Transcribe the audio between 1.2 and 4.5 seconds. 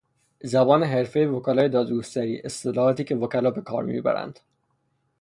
وکلای دادگستری، اصطلاحاتی که وکلا به کار میبرند